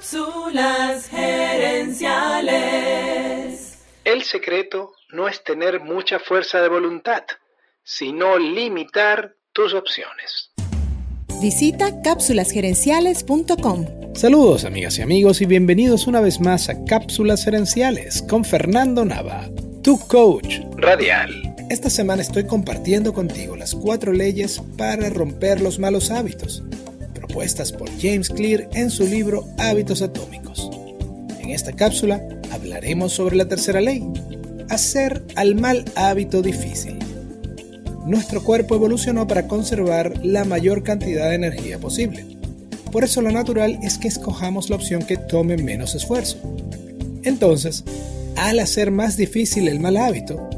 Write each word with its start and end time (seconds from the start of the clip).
Cápsulas 0.00 1.10
gerenciales. 1.10 3.76
El 4.02 4.22
secreto 4.22 4.92
no 5.12 5.28
es 5.28 5.44
tener 5.44 5.80
mucha 5.80 6.18
fuerza 6.18 6.62
de 6.62 6.70
voluntad, 6.70 7.24
sino 7.84 8.38
limitar 8.38 9.34
tus 9.52 9.74
opciones. 9.74 10.54
Visita 11.42 12.00
cápsulasgerenciales.com. 12.00 14.14
Saludos 14.14 14.64
amigas 14.64 14.96
y 14.96 15.02
amigos 15.02 15.42
y 15.42 15.46
bienvenidos 15.46 16.06
una 16.06 16.22
vez 16.22 16.40
más 16.40 16.70
a 16.70 16.82
Cápsulas 16.86 17.44
Gerenciales 17.44 18.22
con 18.22 18.46
Fernando 18.46 19.04
Nava, 19.04 19.50
tu 19.82 19.98
coach 20.08 20.60
radial. 20.76 21.30
Esta 21.68 21.90
semana 21.90 22.22
estoy 22.22 22.46
compartiendo 22.46 23.12
contigo 23.12 23.54
las 23.54 23.74
cuatro 23.74 24.14
leyes 24.14 24.62
para 24.78 25.10
romper 25.10 25.60
los 25.60 25.78
malos 25.78 26.10
hábitos 26.10 26.62
propuestas 27.30 27.70
por 27.70 27.88
James 28.00 28.28
Clear 28.28 28.68
en 28.74 28.90
su 28.90 29.06
libro 29.06 29.46
Hábitos 29.56 30.02
Atómicos. 30.02 30.68
En 31.38 31.50
esta 31.50 31.72
cápsula 31.72 32.20
hablaremos 32.50 33.12
sobre 33.12 33.36
la 33.36 33.46
tercera 33.46 33.80
ley, 33.80 34.04
hacer 34.68 35.22
al 35.36 35.54
mal 35.54 35.84
hábito 35.94 36.42
difícil. 36.42 36.98
Nuestro 38.04 38.42
cuerpo 38.42 38.74
evolucionó 38.74 39.28
para 39.28 39.46
conservar 39.46 40.24
la 40.24 40.44
mayor 40.44 40.82
cantidad 40.82 41.28
de 41.28 41.36
energía 41.36 41.78
posible. 41.78 42.26
Por 42.90 43.04
eso 43.04 43.22
lo 43.22 43.30
natural 43.30 43.78
es 43.84 43.96
que 43.96 44.08
escojamos 44.08 44.68
la 44.68 44.76
opción 44.76 45.02
que 45.02 45.16
tome 45.16 45.56
menos 45.56 45.94
esfuerzo. 45.94 46.36
Entonces, 47.22 47.84
al 48.36 48.58
hacer 48.58 48.90
más 48.90 49.16
difícil 49.16 49.68
el 49.68 49.78
mal 49.78 49.96
hábito, 49.96 50.50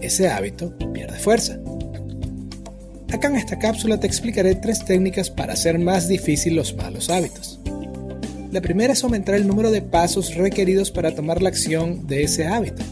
ese 0.00 0.28
hábito 0.28 0.72
pierde 0.92 1.18
fuerza. 1.18 1.58
Acá 3.12 3.26
en 3.26 3.36
esta 3.36 3.58
cápsula 3.58 3.98
te 3.98 4.06
explicaré 4.06 4.54
tres 4.54 4.84
técnicas 4.84 5.30
para 5.30 5.54
hacer 5.54 5.78
más 5.80 6.06
difícil 6.06 6.54
los 6.54 6.76
malos 6.76 7.10
hábitos. 7.10 7.58
La 8.52 8.60
primera 8.60 8.92
es 8.92 9.02
aumentar 9.02 9.34
el 9.34 9.48
número 9.48 9.72
de 9.72 9.82
pasos 9.82 10.36
requeridos 10.36 10.92
para 10.92 11.14
tomar 11.14 11.42
la 11.42 11.48
acción 11.48 12.06
de 12.06 12.22
ese 12.22 12.46
hábito. 12.46 12.82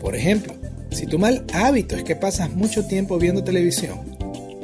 Por 0.00 0.14
ejemplo, 0.14 0.54
si 0.90 1.06
tu 1.06 1.18
mal 1.18 1.44
hábito 1.52 1.96
es 1.96 2.04
que 2.04 2.14
pasas 2.14 2.50
mucho 2.50 2.86
tiempo 2.86 3.18
viendo 3.18 3.42
televisión, 3.42 3.98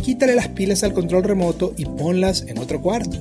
quítale 0.03 0.37
las 0.37 0.49
pilas 0.49 0.85
al 0.85 0.93
control 0.93 1.25
remoto 1.25 1.75
y 1.77 1.85
ponlas 1.85 2.45
en 2.47 2.59
otro 2.59 2.81
cuarto. 2.81 3.19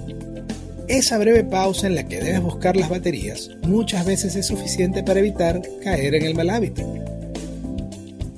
Esa 0.88 1.18
breve 1.18 1.44
pausa 1.44 1.88
en 1.88 1.96
la 1.96 2.08
que 2.08 2.20
debes 2.20 2.42
buscar 2.42 2.78
las 2.78 2.90
baterías 2.90 3.50
muchas 3.64 4.06
veces 4.06 4.36
es 4.36 4.46
suficiente 4.46 5.02
para 5.02 5.20
evitar 5.20 5.64
caer 5.84 6.14
en 6.14 6.26
el 6.26 6.36
mal 6.36 6.52
hábito. 6.52 6.84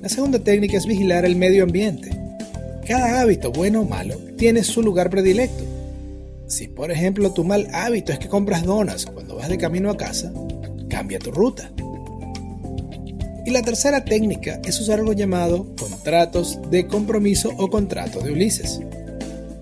La 0.01 0.07
segunda 0.07 0.39
técnica 0.39 0.77
es 0.77 0.85
vigilar 0.85 1.25
el 1.25 1.35
medio 1.35 1.63
ambiente. 1.63 2.16
Cada 2.87 3.19
hábito, 3.19 3.51
bueno 3.51 3.81
o 3.81 3.85
malo, 3.85 4.15
tiene 4.37 4.63
su 4.63 4.81
lugar 4.81 5.09
predilecto. 5.09 5.61
Si 6.47 6.69
por 6.69 6.89
ejemplo 6.89 7.33
tu 7.33 7.43
mal 7.43 7.67
hábito 7.73 8.13
es 8.13 8.19
que 8.19 8.29
compras 8.29 8.63
donas 8.63 9.05
cuando 9.05 9.35
vas 9.35 9.49
de 9.49 9.57
camino 9.57 9.89
a 9.89 9.97
casa, 9.97 10.31
cambia 10.89 11.19
tu 11.19 11.31
ruta. 11.31 11.69
Y 13.45 13.51
la 13.51 13.61
tercera 13.61 14.05
técnica 14.05 14.61
es 14.63 14.79
usar 14.79 14.99
algo 14.99 15.11
llamado 15.11 15.67
contratos 15.75 16.59
de 16.71 16.87
compromiso 16.87 17.51
o 17.57 17.69
contrato 17.69 18.21
de 18.21 18.31
Ulises. 18.31 18.79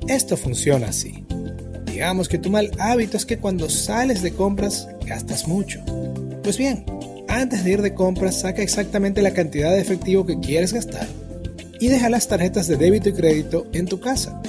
Esto 0.07 0.37
funciona 0.37 0.89
así. 0.89 1.25
Digamos 1.87 2.29
que 2.29 2.37
tu 2.37 2.51
mal 2.51 2.69
hábito 2.77 3.17
es 3.17 3.25
que 3.25 3.39
cuando 3.39 3.71
sales 3.71 4.21
de 4.21 4.33
compras 4.33 4.87
gastas 5.03 5.47
mucho. 5.47 5.83
Pues 6.43 6.59
bien, 6.59 6.85
antes 7.27 7.63
de 7.63 7.71
ir 7.71 7.81
de 7.81 7.95
compras 7.95 8.41
saca 8.41 8.61
exactamente 8.61 9.23
la 9.23 9.33
cantidad 9.33 9.71
de 9.71 9.81
efectivo 9.81 10.27
que 10.27 10.39
quieres 10.39 10.73
gastar 10.73 11.07
y 11.79 11.87
deja 11.87 12.09
las 12.09 12.27
tarjetas 12.27 12.67
de 12.67 12.77
débito 12.77 13.09
y 13.09 13.13
crédito 13.13 13.67
en 13.73 13.85
tu 13.85 13.99
casa. 13.99 14.41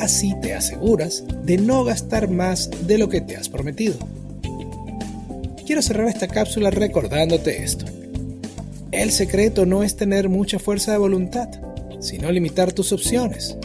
Así 0.00 0.34
te 0.40 0.54
aseguras 0.54 1.24
de 1.44 1.58
no 1.58 1.84
gastar 1.84 2.30
más 2.30 2.70
de 2.86 2.98
lo 2.98 3.08
que 3.08 3.20
te 3.20 3.36
has 3.36 3.48
prometido. 3.48 3.96
Quiero 5.66 5.82
cerrar 5.82 6.08
esta 6.08 6.26
cápsula 6.26 6.70
recordándote 6.70 7.62
esto. 7.62 7.84
El 8.92 9.12
secreto 9.12 9.66
no 9.66 9.82
es 9.82 9.94
tener 9.96 10.28
mucha 10.28 10.58
fuerza 10.58 10.92
de 10.92 10.98
voluntad, 10.98 11.48
sino 12.00 12.32
limitar 12.32 12.72
tus 12.72 12.92
opciones, 12.92 13.56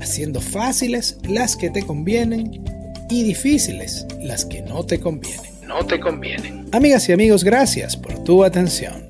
haciendo 0.00 0.40
fáciles 0.40 1.18
las 1.28 1.56
que 1.56 1.68
te 1.68 1.82
convienen 1.82 2.62
y 3.10 3.24
difíciles 3.24 4.06
las 4.22 4.44
que 4.44 4.62
no 4.62 4.86
te 4.86 5.00
convienen. 5.00 5.50
No 5.66 5.84
te 5.84 6.00
convienen. 6.00 6.66
Amigas 6.72 7.08
y 7.08 7.12
amigos, 7.12 7.44
gracias 7.44 7.96
por 7.96 8.24
tu 8.24 8.42
atención. 8.42 9.09